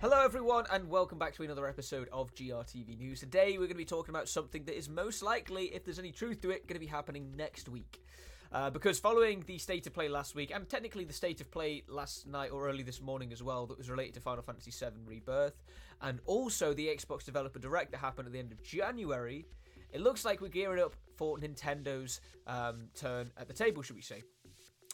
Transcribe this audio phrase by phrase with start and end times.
[0.00, 3.20] Hello, everyone, and welcome back to another episode of GRTV News.
[3.20, 6.12] Today, we're going to be talking about something that is most likely, if there's any
[6.12, 8.02] truth to it, going to be happening next week.
[8.52, 11.82] Uh, because following the state of play last week, and technically the state of play
[11.88, 14.92] last night or early this morning as well, that was related to Final Fantasy VII
[15.04, 15.64] Rebirth,
[16.02, 19.44] and also the Xbox Developer Direct that happened at the end of January,
[19.92, 24.02] it looks like we're gearing up for Nintendo's um, turn at the table, should we
[24.02, 24.22] say?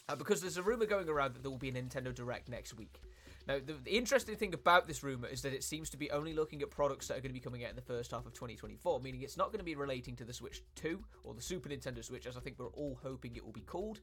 [0.09, 2.73] Uh, because there's a rumor going around that there will be a Nintendo Direct next
[2.73, 2.99] week.
[3.47, 6.33] Now, the, the, interesting thing about this rumor is that it seems to be only
[6.33, 8.33] looking at products that are going to be coming out in the first half of
[8.33, 11.69] 2024, meaning it's not going to be relating to the Switch 2 or the Super
[11.69, 14.01] Nintendo Switch, as I think we're all hoping it will be called.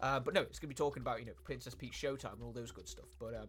[0.00, 2.42] Uh, but no, it's going to be talking about, you know, Princess Peach Showtime and
[2.42, 3.06] all those good stuff.
[3.18, 3.48] But um,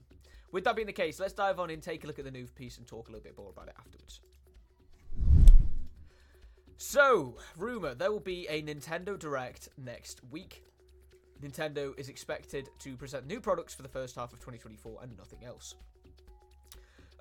[0.52, 2.52] with that being the case, let's dive on in, take a look at the news
[2.52, 4.22] piece, and talk a little bit more about it afterwards.
[6.78, 10.64] So, rumor there will be a Nintendo Direct next week.
[11.42, 15.44] Nintendo is expected to present new products for the first half of 2024 and nothing
[15.46, 15.76] else.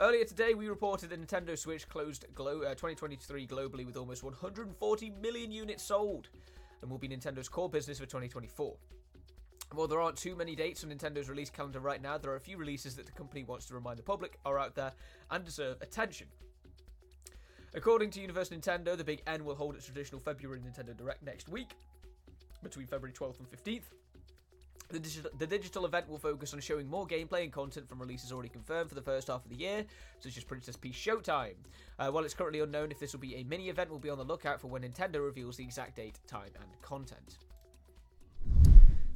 [0.01, 5.11] Earlier today, we reported that Nintendo Switch closed glo- uh, 2023 globally with almost 140
[5.23, 6.29] million units sold
[6.83, 8.77] and will be Nintendo's core business for 2024.
[9.73, 12.41] While there aren't too many dates on Nintendo's release calendar right now, there are a
[12.41, 14.93] few releases that the company wants to remind the public are out there
[15.31, 16.29] and deserve attention.
[17.75, 21.49] According to Universal Nintendo, the Big N will hold its traditional February Nintendo Direct next
[21.49, 21.75] week,
[22.69, 23.85] between February 12th and 15th.
[24.89, 28.31] The digital, the digital, event will focus on showing more gameplay and content from releases
[28.31, 29.85] already confirmed for the first half of the year,
[30.21, 31.55] such as Princess Peach Showtime.
[31.99, 34.19] Uh, while it's currently unknown if this will be a mini event, we'll be on
[34.19, 37.39] the lookout for when Nintendo reveals the exact date, time, and content.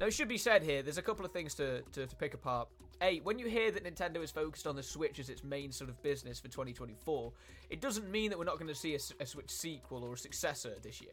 [0.01, 2.35] Now, it should be said here, there's a couple of things to, to, to pick
[2.35, 2.69] apart.
[3.03, 5.89] A, when you hear that Nintendo is focused on the Switch as its main sort
[5.89, 7.33] of business for 2024,
[7.69, 10.19] it doesn't mean that we're not going to see a, a Switch sequel or a
[10.19, 11.13] successor this year.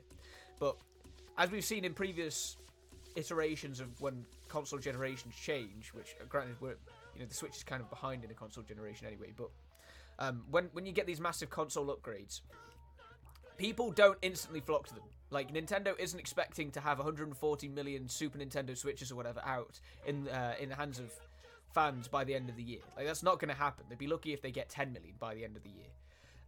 [0.59, 0.77] But
[1.37, 2.57] as we've seen in previous
[3.15, 6.77] iterations of when console generations change, which uh, granted we're
[7.13, 9.49] you know the Switch is kind of behind in a console generation anyway, but
[10.19, 12.41] um, when when you get these massive console upgrades,
[13.57, 15.03] people don't instantly flock to them.
[15.29, 20.27] Like Nintendo isn't expecting to have 140 million Super Nintendo Switches or whatever out in
[20.29, 21.11] uh, in the hands of
[21.73, 22.81] fans by the end of the year.
[22.95, 23.85] Like that's not going to happen.
[23.89, 25.91] They'd be lucky if they get 10 million by the end of the year.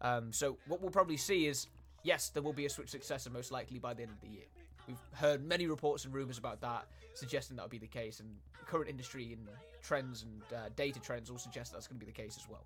[0.01, 1.67] Um, so what we'll probably see is
[2.03, 4.45] yes, there will be a Switch successor most likely by the end of the year.
[4.89, 8.29] We've heard many reports and rumors about that, suggesting that'll be the case, and
[8.65, 9.47] current industry and
[9.83, 12.65] trends and uh, data trends all suggest that's going to be the case as well.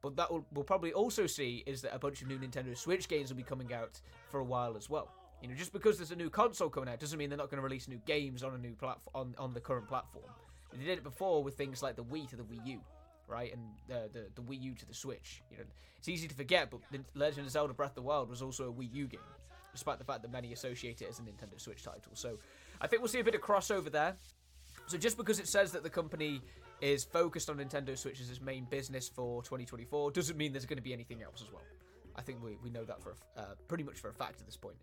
[0.00, 3.08] But that we'll, we'll probably also see is that a bunch of new Nintendo Switch
[3.08, 4.00] games will be coming out
[4.30, 5.12] for a while as well.
[5.42, 7.58] You know, just because there's a new console coming out doesn't mean they're not going
[7.58, 10.30] to release new games on a new platform on, on the current platform.
[10.72, 12.80] They did it before with things like the Wii to the Wii U,
[13.28, 15.42] right, and uh, the the Wii U to the Switch.
[15.50, 15.64] You know,
[15.98, 18.70] it's easy to forget, but the Legend of Zelda Breath of the Wild was also
[18.70, 19.20] a Wii U game
[19.72, 22.12] despite the fact that many associate it as a Nintendo Switch title.
[22.14, 22.38] So
[22.80, 24.16] I think we'll see a bit of crossover there.
[24.86, 26.42] So just because it says that the company
[26.80, 30.78] is focused on Nintendo Switch as its main business for 2024 doesn't mean there's going
[30.78, 31.62] to be anything else as well.
[32.16, 34.46] I think we, we know that for a, uh, pretty much for a fact at
[34.46, 34.76] this point.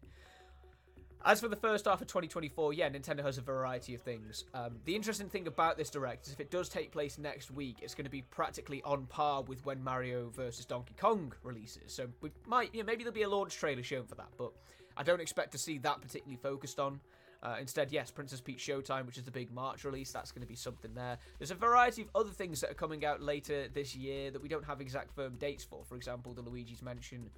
[1.26, 4.46] As for the first half of 2024, yeah, Nintendo has a variety of things.
[4.54, 7.80] Um, the interesting thing about this direct is if it does take place next week,
[7.82, 11.92] it's going to be practically on par with when Mario vs Donkey Kong releases.
[11.92, 14.54] So we might, you know, maybe there'll be a launch trailer shown for that, but
[15.00, 17.00] I don't expect to see that particularly focused on.
[17.42, 20.48] Uh, instead, yes, Princess Peach Showtime, which is the big March release, that's going to
[20.48, 21.18] be something there.
[21.38, 24.50] There's a variety of other things that are coming out later this year that we
[24.50, 25.86] don't have exact firm dates for.
[25.86, 27.30] For example, the Luigi's Mansion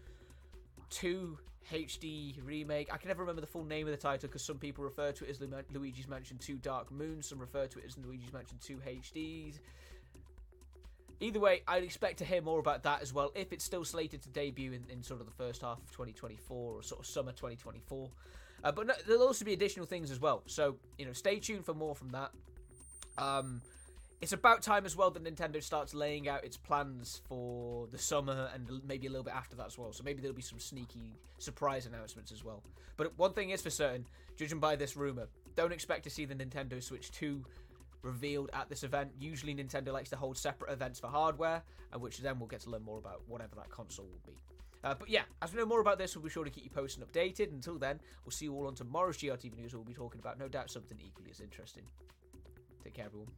[0.90, 1.38] 2
[1.72, 2.92] HD remake.
[2.92, 5.24] I can never remember the full name of the title because some people refer to
[5.24, 8.58] it as Lu- Luigi's Mansion 2 Dark Moon, some refer to it as Luigi's Mansion
[8.60, 9.60] 2 HDs.
[11.22, 14.24] Either way, I'd expect to hear more about that as well if it's still slated
[14.24, 17.32] to debut in, in sort of the first half of 2024 or sort of summer
[17.32, 18.10] 2024.
[18.64, 20.42] Uh, but no, there'll also be additional things as well.
[20.48, 22.32] So, you know, stay tuned for more from that.
[23.20, 23.62] Um,
[24.20, 28.50] it's about time as well that Nintendo starts laying out its plans for the summer
[28.54, 29.94] and maybe a little bit after that as well.
[29.94, 32.64] So maybe there'll be some sneaky surprise announcements as well.
[32.98, 34.08] But one thing is for certain,
[34.38, 37.44] judging by this rumor, don't expect to see the Nintendo Switch 2
[38.02, 39.12] revealed at this event.
[39.20, 42.70] Usually, Nintendo likes to hold separate events for hardware, and which then we'll get to
[42.70, 44.38] learn more about whatever that console will be.
[44.84, 46.70] Uh, but yeah, as we know more about this, we'll be sure to keep you
[46.70, 47.52] posted and updated.
[47.52, 50.40] Until then, we'll see you all on tomorrow's GRTV News, where we'll be talking about
[50.40, 51.84] no doubt something equally as interesting.
[52.84, 53.30] Take care, everyone.